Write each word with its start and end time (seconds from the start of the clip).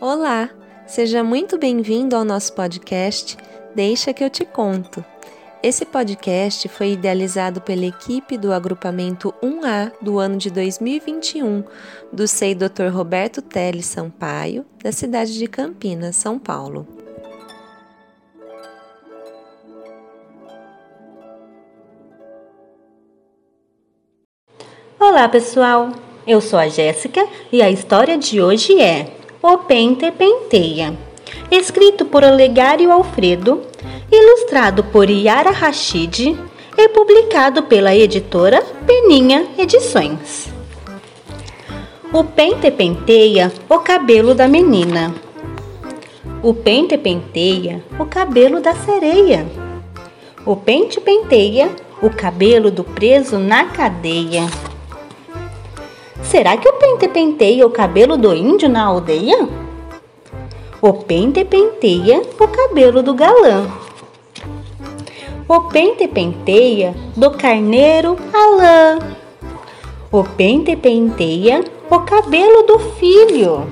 Olá, 0.00 0.48
seja 0.86 1.22
muito 1.22 1.58
bem-vindo 1.58 2.16
ao 2.16 2.24
nosso 2.24 2.54
podcast 2.54 3.36
Deixa 3.74 4.14
que 4.14 4.24
eu 4.24 4.30
te 4.30 4.46
conto. 4.46 5.04
Esse 5.62 5.84
podcast 5.84 6.66
foi 6.68 6.92
idealizado 6.92 7.60
pela 7.60 7.84
equipe 7.84 8.38
do 8.38 8.50
agrupamento 8.50 9.34
1A 9.42 9.92
do 10.00 10.18
ano 10.18 10.38
de 10.38 10.50
2021 10.50 11.62
do 12.10 12.26
SEI 12.26 12.54
Dr. 12.54 12.86
Roberto 12.90 13.42
Teles 13.42 13.84
Sampaio, 13.84 14.64
da 14.82 14.90
cidade 14.90 15.38
de 15.38 15.46
Campinas, 15.46 16.16
São 16.16 16.38
Paulo. 16.38 16.88
Olá, 24.98 25.28
pessoal. 25.28 25.92
Eu 26.26 26.40
sou 26.40 26.58
a 26.58 26.68
Jéssica 26.68 27.22
e 27.52 27.60
a 27.60 27.70
história 27.70 28.16
de 28.16 28.40
hoje 28.40 28.80
é 28.80 29.19
O 29.42 29.56
Pente 29.56 30.10
Penteia, 30.10 30.92
escrito 31.50 32.04
por 32.04 32.22
Olegário 32.22 32.92
Alfredo, 32.92 33.62
ilustrado 34.12 34.84
por 34.84 35.08
Yara 35.08 35.50
Rachid 35.50 36.36
e 36.76 36.88
publicado 36.90 37.62
pela 37.62 37.96
editora 37.96 38.62
Peninha 38.86 39.46
Edições. 39.56 40.50
O 42.12 42.22
pente 42.22 42.70
penteia 42.70 43.50
o 43.66 43.78
cabelo 43.78 44.34
da 44.34 44.46
menina. 44.46 45.14
O 46.42 46.52
pente 46.52 46.98
penteia 46.98 47.82
o 47.98 48.04
cabelo 48.04 48.60
da 48.60 48.74
sereia. 48.74 49.46
O 50.44 50.54
pente 50.54 51.00
penteia 51.00 51.70
o 52.02 52.10
cabelo 52.10 52.70
do 52.70 52.84
preso 52.84 53.38
na 53.38 53.64
cadeia. 53.64 54.69
Será 56.30 56.56
que 56.56 56.68
o 56.68 56.74
pente 56.74 57.08
penteia 57.08 57.66
o 57.66 57.70
cabelo 57.70 58.16
do 58.16 58.32
índio 58.32 58.68
na 58.68 58.84
aldeia? 58.84 59.48
O 60.80 60.92
pente 60.92 61.44
penteia 61.44 62.22
o 62.38 62.46
cabelo 62.46 63.02
do 63.02 63.14
galã. 63.14 63.66
O 65.48 65.62
pente 65.62 66.06
penteia 66.06 66.94
do 67.16 67.32
carneiro 67.32 68.16
a 68.32 68.46
lã. 68.46 68.98
O 70.12 70.22
pente 70.22 70.76
penteia 70.76 71.64
o 71.90 71.98
cabelo 71.98 72.62
do 72.62 72.78
filho. 72.78 73.66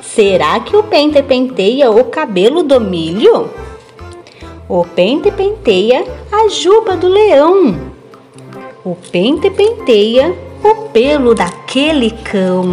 Será 0.00 0.58
que 0.60 0.74
o 0.74 0.84
pente 0.84 1.22
penteia 1.22 1.90
o 1.90 2.02
cabelo 2.04 2.62
do 2.62 2.80
milho? 2.80 3.50
O 4.66 4.86
pente 4.86 5.30
penteia 5.30 6.02
a 6.32 6.48
juba 6.48 6.96
do 6.96 7.08
leão. 7.08 7.76
O 8.82 8.96
pente 9.12 9.50
penteia 9.50 10.45
o 10.66 10.88
pelo 10.88 11.32
daquele 11.32 12.10
cão. 12.10 12.72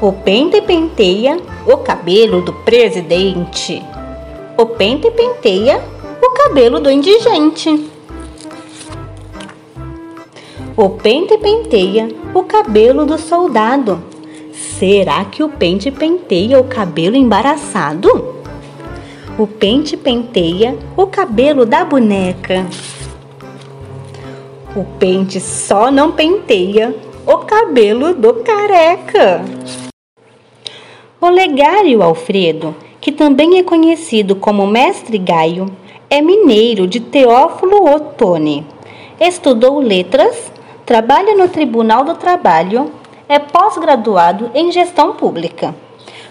O 0.00 0.12
pente 0.12 0.60
penteia 0.60 1.40
o 1.66 1.78
cabelo 1.78 2.40
do 2.40 2.52
presidente. 2.52 3.82
O 4.56 4.64
pente 4.64 5.10
penteia 5.10 5.82
o 6.22 6.30
cabelo 6.30 6.78
do 6.78 6.88
indigente. 6.88 7.90
O 10.76 10.90
pente 10.90 11.36
penteia 11.36 12.08
o 12.32 12.44
cabelo 12.44 13.04
do 13.04 13.18
soldado. 13.18 14.00
Será 14.52 15.24
que 15.24 15.42
o 15.42 15.48
pente 15.48 15.90
penteia 15.90 16.60
o 16.60 16.64
cabelo 16.64 17.16
embaraçado? 17.16 18.34
O 19.36 19.48
pente 19.48 19.96
penteia 19.96 20.76
o 20.96 21.08
cabelo 21.08 21.66
da 21.66 21.84
boneca. 21.84 22.64
O 24.76 24.82
pente 24.98 25.38
só 25.38 25.88
não 25.88 26.10
penteia 26.10 26.92
o 27.24 27.38
cabelo 27.38 28.12
do 28.12 28.42
careca. 28.42 29.44
Olegário 31.20 32.02
Alfredo, 32.02 32.74
que 33.00 33.12
também 33.12 33.56
é 33.56 33.62
conhecido 33.62 34.34
como 34.34 34.66
Mestre 34.66 35.16
Gaio, 35.16 35.70
é 36.10 36.20
mineiro 36.20 36.88
de 36.88 36.98
Teófilo 36.98 37.88
Otoni. 37.88 38.66
Estudou 39.20 39.78
letras, 39.78 40.50
trabalha 40.84 41.36
no 41.36 41.48
Tribunal 41.48 42.04
do 42.04 42.16
Trabalho, 42.16 42.90
é 43.28 43.38
pós-graduado 43.38 44.50
em 44.56 44.72
gestão 44.72 45.12
pública. 45.12 45.72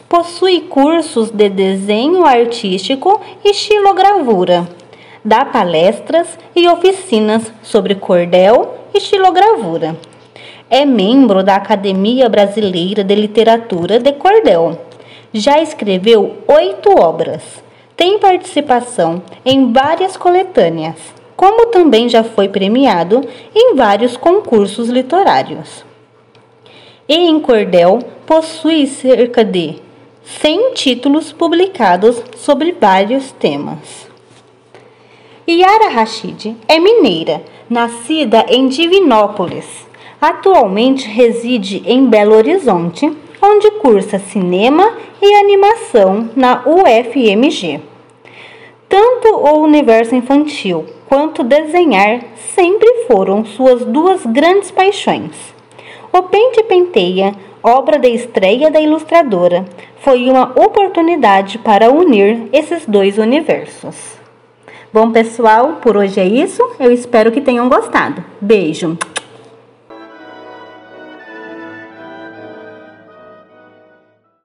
Possui 0.09 0.59
cursos 0.59 1.31
de 1.31 1.47
desenho 1.47 2.25
artístico 2.25 3.21
e 3.41 3.53
xilogravura 3.53 4.67
dá 5.23 5.45
palestras 5.45 6.38
e 6.56 6.67
oficinas 6.67 7.51
sobre 7.61 7.95
cordel 7.95 8.75
e 8.94 8.97
estilogravura. 8.97 9.95
É 10.69 10.85
membro 10.85 11.44
da 11.44 11.56
Academia 11.56 12.28
Brasileira 12.28 13.03
de 13.03 13.16
Literatura 13.16 14.00
de 14.00 14.11
Cordel. 14.13 14.78
Já 15.34 15.61
escreveu 15.61 16.38
oito 16.47 16.89
obras. 17.00 17.63
Tem 17.95 18.19
participação 18.19 19.22
em 19.45 19.72
várias 19.72 20.17
coletâneas, 20.17 20.97
como 21.35 21.67
também 21.67 22.09
já 22.09 22.23
foi 22.23 22.50
premiado 22.50 23.22
em 23.55 23.75
vários 23.75 24.17
concursos 24.17 24.90
literários. 24.90 25.85
E 27.07 27.16
em 27.16 27.40
cordel 27.40 28.00
possui 28.25 28.88
cerca 28.88 29.44
de 29.44 29.75
100 30.23 30.73
títulos 30.73 31.31
publicados 31.31 32.22
sobre 32.35 32.72
vários 32.72 33.31
temas. 33.31 34.12
Yara 35.45 35.89
Rachid 35.89 36.55
é 36.69 36.79
mineira, 36.79 37.43
nascida 37.69 38.45
em 38.47 38.69
Divinópolis. 38.69 39.85
Atualmente 40.21 41.05
reside 41.05 41.83
em 41.85 42.05
Belo 42.05 42.33
Horizonte, 42.33 43.11
onde 43.41 43.69
cursa 43.71 44.19
cinema 44.19 44.93
e 45.21 45.33
animação 45.35 46.29
na 46.33 46.63
UFMG. 46.65 47.81
Tanto 48.87 49.35
o 49.35 49.59
universo 49.59 50.15
infantil 50.15 50.85
quanto 51.09 51.43
desenhar 51.43 52.21
sempre 52.55 53.03
foram 53.05 53.43
suas 53.43 53.83
duas 53.83 54.25
grandes 54.25 54.71
paixões. 54.71 55.53
O 56.13 56.23
Pente 56.23 56.63
Penteia, 56.63 57.35
obra 57.61 57.99
de 57.99 58.07
estreia 58.07 58.71
da 58.71 58.79
ilustradora, 58.79 59.65
foi 59.99 60.29
uma 60.29 60.53
oportunidade 60.55 61.57
para 61.57 61.91
unir 61.91 62.47
esses 62.53 62.85
dois 62.85 63.17
universos. 63.17 64.22
Bom, 64.93 65.11
pessoal, 65.11 65.79
por 65.81 65.97
hoje 65.97 66.19
é 66.19 66.27
isso. 66.27 66.61
Eu 66.79 66.91
espero 66.91 67.31
que 67.31 67.41
tenham 67.41 67.67
gostado. 67.67 68.23
Beijo! 68.39 68.95